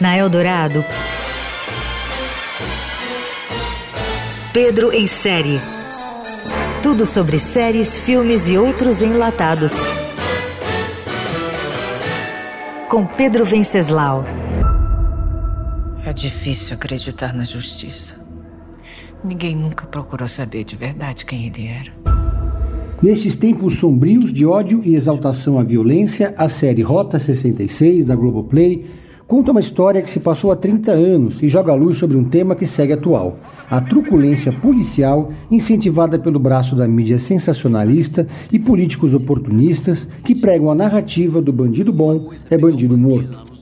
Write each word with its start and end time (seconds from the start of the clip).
Na 0.00 0.16
Eldorado, 0.16 0.84
Pedro 4.56 4.90
em 4.90 5.06
série. 5.06 5.60
Tudo 6.82 7.04
sobre 7.04 7.38
séries, 7.38 7.94
filmes 7.94 8.48
e 8.48 8.56
outros 8.56 9.02
enlatados. 9.02 9.74
Com 12.88 13.04
Pedro 13.04 13.44
Venceslau. 13.44 14.24
É 16.06 16.12
difícil 16.12 16.74
acreditar 16.74 17.34
na 17.34 17.44
justiça. 17.44 18.16
Ninguém 19.22 19.54
nunca 19.54 19.86
procurou 19.86 20.26
saber 20.26 20.64
de 20.64 20.74
verdade 20.74 21.26
quem 21.26 21.46
ele 21.48 21.66
era. 21.66 22.05
Nestes 23.02 23.36
tempos 23.36 23.74
sombrios 23.74 24.32
de 24.32 24.46
ódio 24.46 24.80
e 24.82 24.94
exaltação 24.94 25.58
à 25.58 25.62
violência, 25.62 26.32
a 26.34 26.48
série 26.48 26.80
Rota 26.80 27.18
66 27.18 28.06
da 28.06 28.16
Globoplay 28.16 28.86
conta 29.26 29.50
uma 29.50 29.60
história 29.60 30.00
que 30.00 30.08
se 30.08 30.18
passou 30.18 30.50
há 30.50 30.56
30 30.56 30.92
anos 30.92 31.42
e 31.42 31.48
joga 31.48 31.74
luz 31.74 31.98
sobre 31.98 32.16
um 32.16 32.24
tema 32.24 32.56
que 32.56 32.66
segue 32.66 32.94
atual: 32.94 33.38
a 33.68 33.82
truculência 33.82 34.50
policial 34.50 35.30
incentivada 35.50 36.18
pelo 36.18 36.38
braço 36.38 36.74
da 36.74 36.88
mídia 36.88 37.18
sensacionalista 37.18 38.26
e 38.50 38.58
políticos 38.58 39.12
oportunistas 39.12 40.08
que 40.24 40.34
pregam 40.34 40.70
a 40.70 40.74
narrativa 40.74 41.42
do 41.42 41.52
bandido 41.52 41.92
bom 41.92 42.30
é 42.48 42.56
bandido 42.56 42.96
morto. 42.96 43.55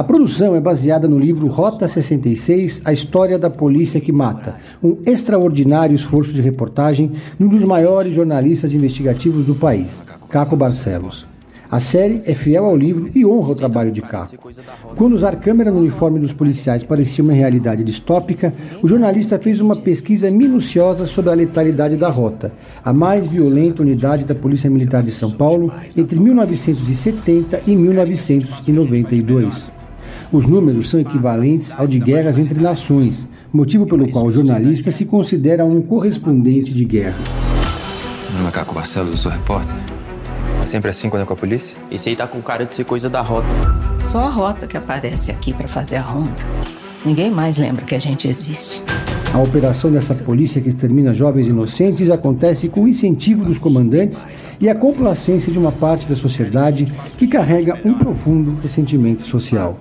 A 0.00 0.02
produção 0.02 0.54
é 0.54 0.60
baseada 0.62 1.06
no 1.06 1.18
livro 1.18 1.46
Rota 1.48 1.86
66, 1.86 2.80
A 2.86 2.90
História 2.90 3.38
da 3.38 3.50
Polícia 3.50 4.00
que 4.00 4.10
Mata, 4.10 4.56
um 4.82 4.96
extraordinário 5.04 5.94
esforço 5.94 6.32
de 6.32 6.40
reportagem 6.40 7.12
de 7.38 7.44
um 7.44 7.48
dos 7.48 7.62
maiores 7.64 8.14
jornalistas 8.14 8.72
investigativos 8.72 9.44
do 9.44 9.54
país, 9.54 10.02
Caco 10.30 10.56
Barcelos. 10.56 11.26
A 11.70 11.80
série 11.80 12.22
é 12.24 12.34
fiel 12.34 12.64
ao 12.64 12.74
livro 12.74 13.10
e 13.14 13.26
honra 13.26 13.50
o 13.50 13.54
trabalho 13.54 13.92
de 13.92 14.00
Caco. 14.00 14.50
Quando 14.96 15.12
usar 15.12 15.36
câmera 15.36 15.70
no 15.70 15.80
uniforme 15.80 16.18
dos 16.18 16.32
policiais 16.32 16.82
parecia 16.82 17.22
uma 17.22 17.34
realidade 17.34 17.84
distópica, 17.84 18.54
o 18.82 18.88
jornalista 18.88 19.38
fez 19.38 19.60
uma 19.60 19.76
pesquisa 19.76 20.30
minuciosa 20.30 21.04
sobre 21.04 21.30
a 21.30 21.34
letalidade 21.34 21.98
da 21.98 22.08
rota, 22.08 22.54
a 22.82 22.90
mais 22.90 23.26
violenta 23.26 23.82
unidade 23.82 24.24
da 24.24 24.34
Polícia 24.34 24.70
Militar 24.70 25.02
de 25.02 25.12
São 25.12 25.30
Paulo 25.30 25.70
entre 25.94 26.18
1970 26.18 27.64
e 27.66 27.76
1992. 27.76 29.78
Os 30.32 30.46
números 30.46 30.88
são 30.88 31.00
equivalentes 31.00 31.74
ao 31.76 31.88
de 31.88 31.98
guerras 31.98 32.38
entre 32.38 32.60
nações, 32.60 33.28
motivo 33.52 33.84
pelo 33.84 34.08
qual 34.08 34.26
o 34.26 34.32
jornalista 34.32 34.92
se 34.92 35.04
considera 35.04 35.64
um 35.64 35.82
correspondente 35.82 36.72
de 36.72 36.84
guerra. 36.84 37.18
Meu 38.28 38.38
nome 38.38 38.48
é 38.48 38.52
Caco 38.52 38.72
Barcelos, 38.72 39.10
eu 39.10 39.18
sou 39.18 39.32
repórter. 39.32 39.76
É 40.62 40.66
sempre 40.68 40.88
assim 40.88 41.10
quando 41.10 41.24
é 41.24 41.26
com 41.26 41.32
a 41.32 41.36
polícia? 41.36 41.76
Esse 41.90 42.10
aí 42.10 42.16
tá 42.16 42.28
com 42.28 42.40
cara 42.40 42.64
de 42.64 42.76
ser 42.76 42.84
coisa 42.84 43.10
da 43.10 43.20
rota. 43.22 43.48
Só 44.00 44.20
a 44.20 44.30
rota 44.30 44.68
que 44.68 44.76
aparece 44.76 45.32
aqui 45.32 45.52
para 45.52 45.66
fazer 45.66 45.96
a 45.96 46.02
ronda. 46.02 46.30
Ninguém 47.04 47.28
mais 47.28 47.58
lembra 47.58 47.82
que 47.82 47.96
a 47.96 48.00
gente 48.00 48.28
existe. 48.28 48.84
A 49.34 49.38
operação 49.38 49.90
dessa 49.90 50.14
polícia 50.22 50.60
que 50.60 50.68
extermina 50.68 51.12
jovens 51.12 51.48
inocentes 51.48 52.08
acontece 52.08 52.68
com 52.68 52.82
o 52.82 52.88
incentivo 52.88 53.44
dos 53.44 53.58
comandantes 53.58 54.24
e 54.60 54.68
a 54.68 54.76
complacência 54.76 55.52
de 55.52 55.58
uma 55.58 55.72
parte 55.72 56.06
da 56.06 56.14
sociedade 56.14 56.86
que 57.18 57.26
carrega 57.26 57.80
um 57.84 57.94
profundo 57.94 58.56
ressentimento 58.62 59.26
social. 59.26 59.76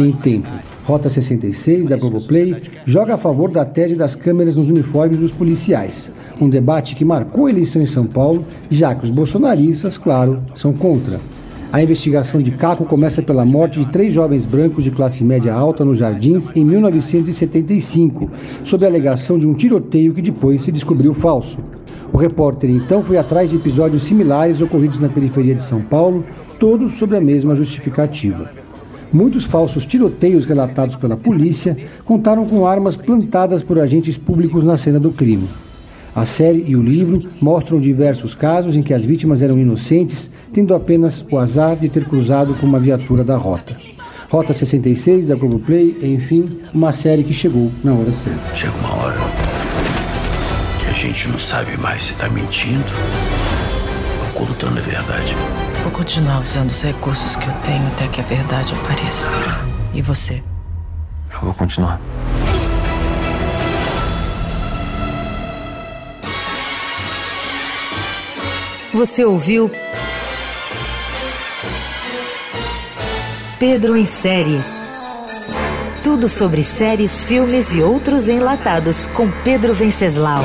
Em 0.00 0.12
tempo, 0.12 0.48
Rota 0.86 1.10
66 1.10 1.86
da 1.86 1.96
Globoplay 1.96 2.56
joga 2.86 3.14
a 3.14 3.18
favor 3.18 3.50
da 3.50 3.66
tese 3.66 3.94
das 3.94 4.14
câmeras 4.14 4.56
nos 4.56 4.70
uniformes 4.70 5.18
dos 5.18 5.30
policiais, 5.30 6.10
um 6.40 6.48
debate 6.48 6.96
que 6.96 7.04
marcou 7.04 7.46
a 7.46 7.50
eleição 7.50 7.82
em 7.82 7.86
São 7.86 8.06
Paulo, 8.06 8.46
já 8.70 8.94
que 8.94 9.04
os 9.04 9.10
bolsonaristas, 9.10 9.98
claro, 9.98 10.42
são 10.56 10.72
contra. 10.72 11.20
A 11.70 11.82
investigação 11.82 12.40
de 12.40 12.50
Caco 12.52 12.86
começa 12.86 13.20
pela 13.20 13.44
morte 13.44 13.78
de 13.78 13.92
três 13.92 14.14
jovens 14.14 14.46
brancos 14.46 14.84
de 14.84 14.90
classe 14.90 15.22
média 15.22 15.52
alta 15.52 15.84
nos 15.84 15.98
Jardins 15.98 16.50
em 16.56 16.64
1975, 16.64 18.30
sob 18.64 18.86
a 18.86 18.88
alegação 18.88 19.38
de 19.38 19.46
um 19.46 19.52
tiroteio 19.52 20.14
que 20.14 20.22
depois 20.22 20.62
se 20.62 20.72
descobriu 20.72 21.12
falso. 21.12 21.58
O 22.10 22.16
repórter 22.16 22.70
então 22.70 23.02
foi 23.02 23.18
atrás 23.18 23.50
de 23.50 23.56
episódios 23.56 24.04
similares 24.04 24.62
ocorridos 24.62 24.98
na 24.98 25.10
periferia 25.10 25.54
de 25.54 25.62
São 25.62 25.82
Paulo, 25.82 26.24
todos 26.58 26.94
sob 26.94 27.14
a 27.14 27.20
mesma 27.20 27.54
justificativa. 27.54 28.59
Muitos 29.12 29.44
falsos 29.44 29.84
tiroteios 29.84 30.44
relatados 30.44 30.94
pela 30.94 31.16
polícia 31.16 31.76
contaram 32.04 32.46
com 32.46 32.66
armas 32.66 32.96
plantadas 32.96 33.62
por 33.62 33.78
agentes 33.80 34.16
públicos 34.16 34.64
na 34.64 34.76
cena 34.76 35.00
do 35.00 35.10
crime. 35.10 35.48
A 36.14 36.26
série 36.26 36.64
e 36.66 36.76
o 36.76 36.82
livro 36.82 37.22
mostram 37.40 37.80
diversos 37.80 38.34
casos 38.34 38.76
em 38.76 38.82
que 38.82 38.94
as 38.94 39.04
vítimas 39.04 39.42
eram 39.42 39.58
inocentes, 39.58 40.48
tendo 40.52 40.74
apenas 40.74 41.24
o 41.30 41.38
azar 41.38 41.76
de 41.76 41.88
ter 41.88 42.04
cruzado 42.04 42.54
com 42.54 42.66
uma 42.66 42.78
viatura 42.78 43.24
da 43.24 43.36
rota. 43.36 43.76
Rota 44.28 44.52
66 44.52 45.26
da 45.26 45.34
Globoplay, 45.34 45.96
enfim, 46.02 46.44
uma 46.72 46.92
série 46.92 47.24
que 47.24 47.32
chegou 47.32 47.70
na 47.82 47.92
hora 47.92 48.12
certa. 48.12 48.56
Chega 48.56 48.72
uma 48.78 48.94
hora 48.94 49.18
que 50.78 50.86
a 50.86 50.92
gente 50.92 51.28
não 51.28 51.38
sabe 51.38 51.76
mais 51.78 52.04
se 52.04 52.12
está 52.12 52.28
mentindo 52.28 52.84
ou 54.40 54.46
contando 54.46 54.78
a 54.78 54.82
verdade. 54.82 55.34
Vou 55.82 55.92
continuar 55.92 56.40
usando 56.40 56.70
os 56.70 56.82
recursos 56.82 57.36
que 57.36 57.46
eu 57.46 57.54
tenho 57.62 57.86
até 57.88 58.08
que 58.08 58.20
a 58.20 58.24
verdade 58.24 58.72
apareça. 58.72 59.30
E 59.92 60.00
você? 60.00 60.42
Eu 61.32 61.40
vou 61.42 61.54
continuar. 61.54 62.00
Você 68.92 69.24
ouviu 69.24 69.70
Pedro 73.58 73.96
em 73.96 74.06
série. 74.06 74.58
Tudo 76.02 76.28
sobre 76.28 76.64
séries, 76.64 77.20
filmes 77.20 77.74
e 77.74 77.82
outros 77.82 78.26
enlatados 78.26 79.06
com 79.06 79.30
Pedro 79.30 79.74
Venceslau. 79.74 80.42